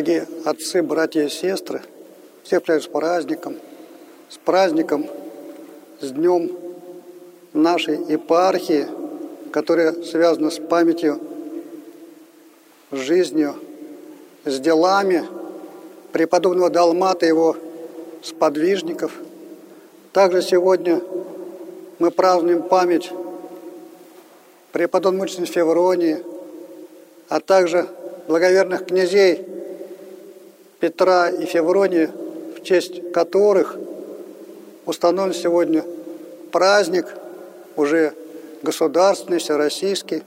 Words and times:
дорогие 0.00 0.26
отцы, 0.46 0.82
братья 0.82 1.24
и 1.24 1.28
сестры, 1.28 1.82
всех 2.42 2.62
с 2.66 2.86
праздником, 2.86 3.56
с 4.30 4.38
праздником, 4.38 5.06
с 6.00 6.10
днем 6.10 6.52
нашей 7.52 7.98
епархии, 8.10 8.86
которая 9.52 9.92
связана 10.02 10.48
с 10.48 10.58
памятью, 10.58 11.20
с 12.90 12.96
жизнью, 12.96 13.56
с 14.46 14.58
делами 14.58 15.28
преподобного 16.12 16.70
Далмата 16.70 17.26
и 17.26 17.28
его 17.28 17.56
сподвижников. 18.22 19.12
Также 20.14 20.40
сегодня 20.40 21.02
мы 21.98 22.10
празднуем 22.10 22.62
память 22.62 23.12
преподобной 24.72 25.20
мученицы 25.20 25.52
Февронии, 25.52 26.24
а 27.28 27.40
также 27.40 27.86
благоверных 28.28 28.86
князей 28.86 29.49
Петра 30.80 31.28
и 31.28 31.44
Февронии, 31.44 32.08
в 32.56 32.62
честь 32.62 33.12
которых 33.12 33.76
установлен 34.86 35.34
сегодня 35.34 35.84
праздник, 36.50 37.06
уже 37.76 38.14
государственный, 38.62 39.38
всероссийский, 39.38 40.22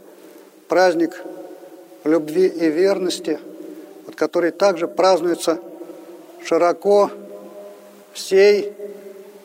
праздник 0.67 1.21
любви 2.03 2.47
и 2.47 2.69
верности, 2.69 3.39
вот, 4.05 4.15
который 4.15 4.51
также 4.51 4.87
празднуется 4.87 5.59
широко 6.43 7.09
всей 8.13 8.73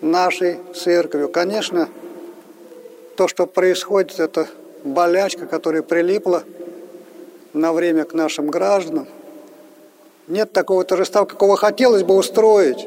нашей 0.01 0.59
церковью. 0.75 1.29
Конечно, 1.29 1.89
то, 3.17 3.29
что 3.29 3.47
происходит, 3.47 4.21
это 4.21 4.47
болячка, 4.85 5.47
которая 5.47 5.83
прилипла 5.83 6.45
на 7.53 7.73
время 7.73 8.05
к 8.05 8.13
нашим 8.13 8.49
гражданам. 8.49 9.09
Нет 10.29 10.53
такого 10.53 10.85
торжества, 10.85 11.25
какого 11.25 11.57
хотелось 11.57 12.03
бы 12.03 12.15
устроить. 12.15 12.87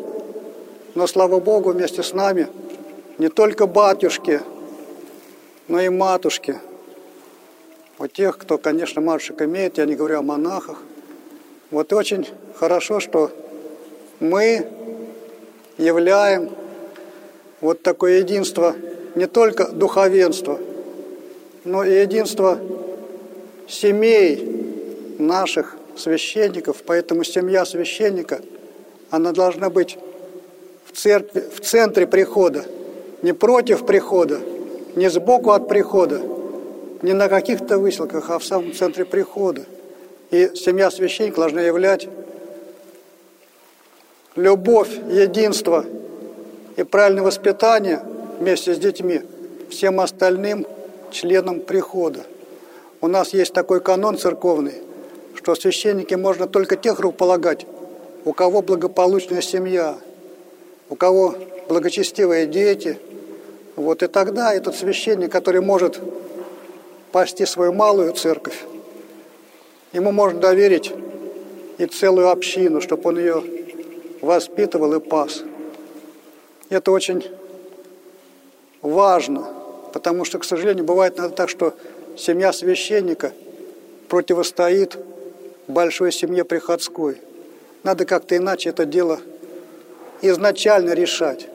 Но, 0.94 1.08
слава 1.08 1.39
Богу, 1.39 1.72
вместе 1.72 2.03
с 2.03 2.14
нами 2.14 2.47
не 3.17 3.30
только 3.30 3.66
батюшки, 3.66 4.42
но 5.67 5.81
и 5.81 5.89
матушки. 5.89 6.59
Вот 7.97 8.14
тех, 8.14 8.38
кто, 8.38 8.59
конечно, 8.59 9.02
матушек 9.02 9.42
имеет, 9.42 9.80
я 9.80 9.86
не 9.86 9.95
говорю 9.95 10.19
о 10.19 10.22
монахах. 10.22 10.78
Вот 11.72 11.92
очень 11.94 12.28
хорошо, 12.56 13.00
что 13.00 13.31
мы 14.19 14.67
являем 15.80 16.52
вот 17.59 17.81
такое 17.81 18.19
единство 18.19 18.75
не 19.16 19.25
только 19.25 19.67
духовенства, 19.69 20.59
но 21.64 21.84
и 21.84 22.02
единство 22.02 22.59
семей 23.67 25.16
наших 25.17 25.78
священников. 26.02 26.83
Поэтому 26.85 27.23
семья 27.23 27.66
священника, 27.66 28.41
она 29.09 29.31
должна 29.31 29.69
быть 29.69 29.97
в, 30.85 30.97
церкви, 30.97 31.44
в 31.53 31.61
центре 31.61 32.07
прихода, 32.07 32.66
не 33.21 33.33
против 33.33 33.85
прихода, 33.85 34.39
не 34.95 35.09
сбоку 35.09 35.52
от 35.52 35.67
прихода, 35.67 36.22
не 37.02 37.13
на 37.13 37.29
каких-то 37.29 37.77
выселках, 37.77 38.29
а 38.29 38.39
в 38.39 38.44
самом 38.44 38.73
центре 38.73 39.05
прихода. 39.05 39.63
И 40.31 40.52
семья 40.55 40.91
священника 40.91 41.41
должна 41.41 41.61
являть 41.61 42.07
любовь, 44.35 44.89
единство 45.09 45.85
и 46.77 46.83
правильное 46.83 47.23
воспитание 47.23 48.02
вместе 48.39 48.73
с 48.73 48.77
детьми 48.77 49.22
всем 49.69 49.99
остальным 49.99 50.66
членам 51.11 51.59
прихода. 51.59 52.22
У 53.01 53.07
нас 53.07 53.33
есть 53.33 53.53
такой 53.53 53.81
канон 53.81 54.18
церковный, 54.18 54.75
что 55.41 55.56
священники 55.56 56.13
можно 56.13 56.47
только 56.47 56.75
тех 56.75 57.00
рукополагать, 57.00 57.66
у 58.25 58.34
кого 58.34 58.62
благополучная 58.62 59.41
семья, 59.41 59.97
у 60.90 60.96
кого 60.96 61.35
благочестивые 61.68 62.46
дети. 62.46 63.00
Вот 63.75 64.03
и 64.03 64.07
тогда 64.07 64.53
этот 64.53 64.75
священник, 64.75 65.31
который 65.31 65.62
может 65.62 66.00
пасти 67.12 67.46
свою 67.46 67.74
малую 67.74 68.13
церковь, 68.13 68.63
ему 69.94 70.12
можно 70.12 70.40
доверить 70.40 70.94
и 71.80 71.85
целую 71.88 72.30
общину, 72.30 72.80
чтобы 72.80 73.09
он 73.09 73.18
ее 73.18 73.44
воспитывал 74.22 74.94
и 74.94 75.00
пас. 75.00 75.41
Это 76.69 76.91
очень 76.91 77.25
важно, 78.84 79.47
потому 79.91 80.24
что, 80.24 80.38
к 80.38 80.44
сожалению, 80.44 80.85
бывает 80.85 81.18
надо 81.18 81.34
так, 81.34 81.50
что 81.50 81.74
семья 82.16 82.53
священника 82.53 83.31
противостоит 84.07 84.97
большой 85.71 86.11
семье 86.11 86.43
приходской. 86.43 87.17
Надо 87.83 88.05
как-то 88.05 88.37
иначе 88.37 88.69
это 88.69 88.85
дело 88.85 89.19
изначально 90.21 90.93
решать. 90.93 91.47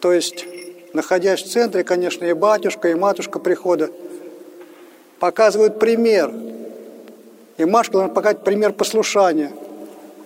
То 0.00 0.12
есть, 0.12 0.46
находясь 0.92 1.42
в 1.42 1.50
центре, 1.50 1.82
конечно, 1.82 2.24
и 2.24 2.32
батюшка, 2.32 2.88
и 2.88 2.94
матушка 2.94 3.40
прихода 3.40 3.90
показывают 5.18 5.78
пример. 5.78 6.32
И 7.56 7.64
матушка 7.64 7.94
должна 7.94 8.14
показать 8.14 8.44
пример 8.44 8.72
послушания. 8.72 9.50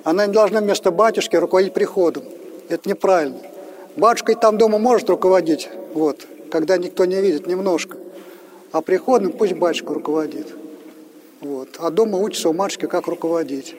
Она 0.04 0.26
не 0.26 0.32
должна 0.32 0.60
вместо 0.60 0.91
батюшки 0.91 1.37
руководить 1.37 1.72
приходом. 1.72 2.25
Это 2.69 2.88
неправильно. 2.88 3.38
Батюшка 3.97 4.32
и 4.32 4.34
там 4.34 4.59
дома 4.59 4.78
может 4.78 5.09
руководить, 5.09 5.69
вот, 5.94 6.26
когда 6.50 6.76
никто 6.76 7.04
не 7.04 7.20
видит, 7.20 7.47
немножко. 7.47 7.97
А 8.72 8.81
приходом 8.81 9.32
пусть 9.32 9.53
батюшка 9.53 9.94
руководит. 9.94 10.62
Вот. 11.43 11.71
А 11.79 11.91
дома 11.91 12.19
учится 12.19 12.49
у 12.49 12.53
матушки, 12.53 12.87
как 12.87 13.09
руководить. 13.09 13.75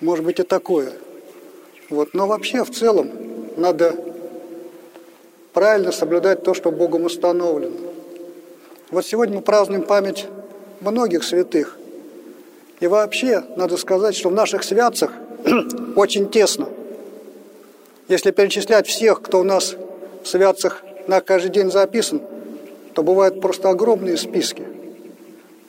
Может 0.00 0.22
быть 0.22 0.38
и 0.38 0.42
такое. 0.42 0.92
Вот. 1.88 2.12
Но 2.12 2.26
вообще 2.26 2.62
в 2.62 2.70
целом 2.70 3.10
надо 3.56 3.94
правильно 5.54 5.92
соблюдать 5.92 6.42
то, 6.42 6.52
что 6.52 6.70
Богом 6.70 7.04
установлено. 7.04 7.74
Вот 8.90 9.06
сегодня 9.06 9.36
мы 9.36 9.42
празднуем 9.42 9.82
память 9.82 10.26
многих 10.80 11.24
святых. 11.24 11.78
И 12.80 12.86
вообще, 12.86 13.44
надо 13.56 13.78
сказать, 13.78 14.14
что 14.14 14.28
в 14.28 14.34
наших 14.34 14.62
святцах 14.62 15.10
очень 15.96 16.28
тесно. 16.28 16.68
Если 18.08 18.30
перечислять 18.30 18.86
всех, 18.86 19.22
кто 19.22 19.40
у 19.40 19.44
нас 19.44 19.74
в 20.22 20.28
святцах 20.28 20.82
на 21.06 21.22
каждый 21.22 21.50
день 21.50 21.70
записан, 21.70 22.20
то 22.92 23.02
бывают 23.02 23.40
просто 23.40 23.70
огромные 23.70 24.18
списки. 24.18 24.79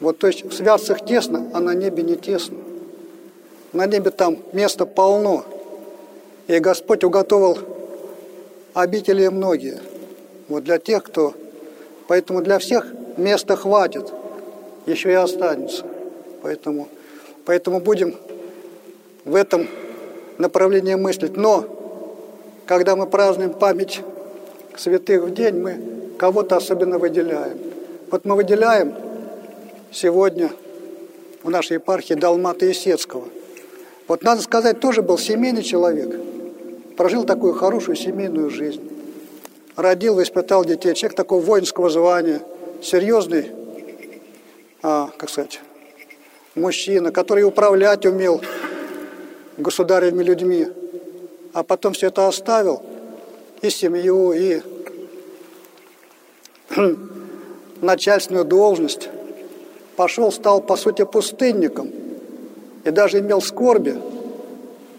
Вот, 0.02 0.18
то 0.18 0.28
есть 0.28 0.44
в 0.44 0.52
святцах 0.52 1.06
тесно, 1.06 1.52
а 1.54 1.60
на 1.60 1.76
небе 1.76 2.02
не 2.02 2.16
тесно. 2.16 2.58
На 3.72 3.86
небе 3.86 4.10
там 4.10 4.40
места 4.52 4.88
полно. 4.88 5.46
И 6.48 6.58
Господь 6.58 7.04
уготовил 7.04 7.60
обители 8.74 9.28
многие. 9.28 9.80
Вот 10.50 10.64
для 10.64 10.80
тех, 10.80 11.04
кто... 11.04 11.34
Поэтому 12.08 12.42
для 12.42 12.58
всех 12.58 12.88
места 13.16 13.56
хватит, 13.56 14.12
еще 14.88 15.12
и 15.12 15.14
останется. 15.14 15.86
Поэтому, 16.42 16.88
поэтому 17.46 17.80
будем 17.80 18.16
в 19.24 19.36
этом 19.36 19.68
направлении 20.40 20.96
мыслить. 20.96 21.38
Но, 21.38 21.64
когда 22.66 22.96
мы 22.96 23.06
празднуем 23.06 23.54
память 23.54 24.02
святых 24.76 25.24
в 25.26 25.34
день, 25.34 25.62
мы 25.62 25.78
кого-то 26.18 26.58
особенно 26.58 26.98
выделяем. 26.98 27.60
Вот 28.10 28.26
мы 28.26 28.36
выделяем 28.36 29.11
сегодня 29.92 30.52
в 31.44 31.50
нашей 31.50 31.74
епархии 31.74 32.14
Далмата 32.14 32.70
Исецкого. 32.72 33.28
Вот 34.08 34.24
надо 34.24 34.42
сказать, 34.42 34.80
тоже 34.80 35.02
был 35.02 35.18
семейный 35.18 35.64
человек, 35.64 36.20
прожил 36.98 37.24
такую 37.24 37.54
хорошую 37.54 37.96
семейную 37.96 38.50
жизнь. 38.50 38.82
Родил, 39.76 40.16
воспитал 40.16 40.66
детей, 40.66 40.94
человек 40.94 41.16
такого 41.16 41.42
воинского 41.42 41.90
звания, 41.90 42.42
серьезный, 42.82 43.52
а, 44.84 45.10
как 45.18 45.30
сказать, 45.30 45.62
мужчина, 46.56 47.12
который 47.12 47.44
управлять 47.44 48.06
умел 48.06 48.42
государевыми 49.58 50.24
людьми, 50.24 50.68
а 51.54 51.64
потом 51.64 51.94
все 51.94 52.08
это 52.08 52.28
оставил, 52.28 52.84
и 53.62 53.70
семью, 53.70 54.32
и 54.34 54.62
начальственную 57.82 58.46
должность, 58.46 59.10
пошел, 59.96 60.32
стал, 60.32 60.62
по 60.62 60.76
сути, 60.76 61.04
пустынником 61.04 61.90
и 62.84 62.92
даже 62.92 63.20
имел 63.20 63.42
скорби 63.42 63.96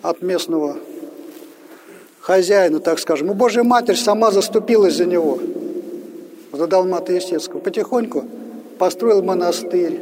от 0.02 0.22
местного 0.22 0.76
хозяина, 2.20 2.80
так 2.80 2.98
скажем. 2.98 3.30
И 3.30 3.34
Божья 3.34 3.62
Матерь 3.62 3.96
сама 3.96 4.30
заступилась 4.30 4.94
за 4.94 5.06
него, 5.06 5.38
за 6.52 6.66
Далмата 6.66 7.12
Естецкого. 7.12 7.60
Потихоньку 7.60 8.24
построил 8.78 9.22
монастырь, 9.22 10.00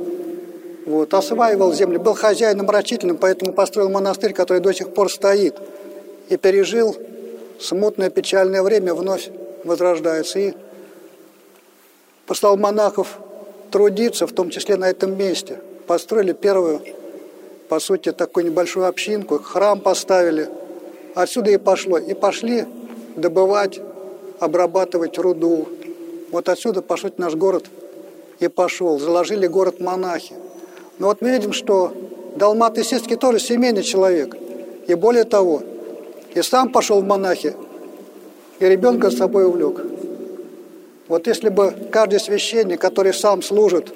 вот, 0.87 1.13
осваивал 1.15 1.73
землю, 1.73 2.01
был 2.01 2.15
хозяином 2.15 2.69
рачительным, 2.69 3.17
поэтому 3.17 3.53
построил 3.53 3.91
монастырь, 3.91 4.33
который 4.33 4.61
до 4.61 4.73
сих 4.73 4.93
пор 4.93 5.11
стоит, 5.11 5.57
и 6.29 6.37
пережил 6.37 6.97
смутное 7.59 8.11
печальное 8.11 8.63
время, 8.63 8.95
вновь 8.95 9.31
возрождается. 9.65 10.39
И 10.39 10.55
послал 12.27 12.57
монахов 12.57 13.19
трудиться, 13.71 14.27
в 14.27 14.33
том 14.33 14.51
числе 14.51 14.77
на 14.77 14.91
этом 14.91 15.17
месте. 15.17 15.59
Построили 15.87 16.33
первую 16.33 16.83
по 17.71 17.79
сути, 17.79 18.11
такую 18.11 18.47
небольшую 18.47 18.89
общинку, 18.89 19.39
храм 19.39 19.79
поставили. 19.79 20.49
Отсюда 21.15 21.53
и 21.53 21.57
пошло. 21.57 21.99
И 21.99 22.15
пошли 22.15 22.65
добывать, 23.15 23.81
обрабатывать 24.41 25.17
руду. 25.19 25.69
Вот 26.33 26.49
отсюда, 26.49 26.83
по 26.83 26.97
сути, 26.97 27.15
наш 27.19 27.37
город 27.37 27.67
и 28.41 28.49
пошел. 28.49 28.99
Заложили 28.99 29.47
город 29.47 29.79
монахи. 29.79 30.35
Но 30.99 31.07
вот 31.07 31.21
мы 31.21 31.31
видим, 31.31 31.53
что 31.53 31.93
Далмат 32.35 32.77
Исицкий 32.77 33.15
тоже 33.15 33.39
семейный 33.39 33.85
человек. 33.85 34.37
И 34.89 34.95
более 34.95 35.23
того, 35.23 35.63
и 36.35 36.43
сам 36.43 36.73
пошел 36.73 37.01
в 37.01 37.05
монахи, 37.05 37.55
и 38.59 38.65
ребенка 38.65 39.11
с 39.11 39.17
собой 39.17 39.47
увлек. 39.47 39.81
Вот 41.11 41.27
если 41.27 41.49
бы 41.49 41.75
каждый 41.91 42.21
священник, 42.21 42.81
который 42.81 43.13
сам 43.13 43.43
служит, 43.43 43.93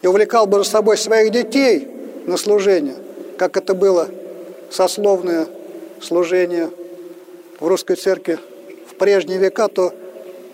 и 0.00 0.06
увлекал 0.06 0.46
бы 0.46 0.56
за 0.56 0.64
собой 0.64 0.96
своих 0.96 1.30
детей 1.30 1.86
на 2.24 2.38
служение, 2.38 2.94
как 3.36 3.58
это 3.58 3.74
было 3.74 4.08
сословное 4.70 5.46
служение 6.00 6.70
в 7.60 7.66
русской 7.66 7.96
церкви 7.96 8.38
в 8.90 8.94
прежние 8.94 9.36
века, 9.36 9.68
то 9.68 9.92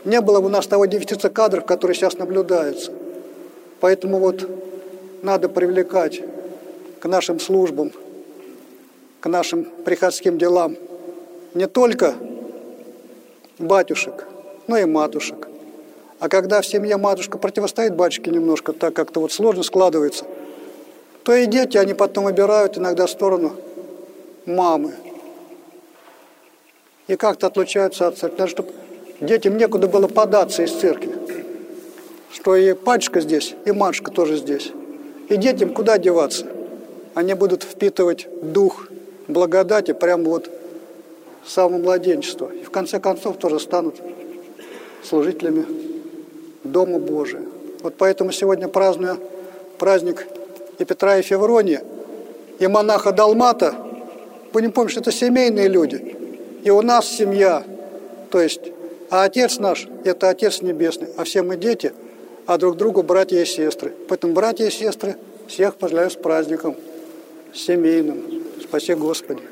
не 0.05 0.21
было 0.21 0.41
бы 0.41 0.47
у 0.47 0.49
нас 0.49 0.67
того 0.67 0.87
дефицита 0.87 1.31
кадров, 1.31 1.65
который 1.65 1.94
сейчас 1.94 2.19
наблюдается. 2.19 2.93
Поэтому 3.79 4.19
вот 4.19 4.50
надо 5.23 5.49
привлекать 5.49 6.23
к 6.99 7.06
нашим 7.06 7.38
службам, 7.38 7.93
к 9.21 9.29
нашим 9.29 9.62
приходским 9.85 10.38
делам 10.38 10.77
не 11.55 11.69
только 11.69 12.17
батюшек, 13.61 14.27
но 14.66 14.78
и 14.78 14.84
матушек. 14.84 15.48
А 16.20 16.28
когда 16.28 16.60
в 16.60 16.66
семье 16.66 16.96
матушка 16.98 17.38
противостоит 17.38 17.94
батюшке 17.94 18.30
немножко, 18.30 18.72
так 18.72 18.94
как-то 18.94 19.20
вот 19.20 19.32
сложно 19.32 19.62
складывается, 19.62 20.26
то 21.24 21.34
и 21.34 21.46
дети, 21.46 21.78
они 21.78 21.94
потом 21.94 22.24
выбирают 22.24 22.76
иногда 22.76 23.06
сторону 23.06 23.56
мамы. 24.46 24.94
И 27.08 27.16
как-то 27.16 27.46
отлучаются 27.46 28.06
от 28.06 28.18
церкви. 28.18 28.36
Даже 28.36 28.50
чтобы 28.52 28.72
детям 29.20 29.56
некуда 29.56 29.88
было 29.88 30.08
податься 30.08 30.62
из 30.62 30.72
церкви. 30.72 31.14
Что 32.32 32.54
и 32.54 32.74
батюшка 32.74 33.20
здесь, 33.20 33.54
и 33.64 33.72
матушка 33.72 34.10
тоже 34.10 34.36
здесь. 34.36 34.72
И 35.28 35.36
детям 35.36 35.72
куда 35.72 35.98
деваться? 35.98 36.46
Они 37.14 37.34
будут 37.34 37.64
впитывать 37.64 38.28
дух 38.42 38.88
благодати 39.26 39.92
прямо 39.92 40.24
вот 40.24 40.50
с 41.44 41.52
самого 41.52 41.78
младенчества. 41.78 42.50
И 42.52 42.62
в 42.62 42.70
конце 42.70 43.00
концов 43.00 43.38
тоже 43.38 43.58
станут 43.58 43.96
служителями 45.05 45.67
Дома 46.64 46.99
Божия. 46.99 47.43
Вот 47.82 47.94
поэтому 47.97 48.32
сегодня 48.32 48.69
празднуя 48.69 49.17
праздник 49.79 50.26
и 50.79 50.85
Петра, 50.85 51.19
и 51.19 51.23
Феврония, 51.23 51.82
и 52.58 52.67
монаха 52.67 53.12
Далмата, 53.12 53.75
будем 54.52 54.73
помнить, 54.73 54.93
что 54.93 55.00
это 55.00 55.12
семейные 55.12 55.69
люди. 55.69 56.17
И 56.62 56.70
у 56.70 56.82
нас 56.82 57.08
семья, 57.08 57.64
то 58.31 58.41
есть, 58.41 58.61
а 59.08 59.25
Отец 59.25 59.58
наш– 59.58 59.88
это 60.05 60.29
Отец 60.29 60.61
Небесный, 60.61 61.08
а 61.17 61.25
все 61.25 61.43
мы 61.43 61.56
дети, 61.56 61.93
а 62.46 62.58
друг 62.58 62.76
другу 62.76 63.03
братья 63.03 63.41
и 63.41 63.44
сестры. 63.46 63.94
Поэтому, 64.08 64.35
братья 64.35 64.67
и 64.67 64.70
сестры, 64.70 65.17
всех 65.46 65.76
поздравляю 65.76 66.11
с 66.11 66.17
праздником 66.17 66.76
семейным. 67.55 68.43
Спаси 68.62 68.94
Господи. 68.94 69.43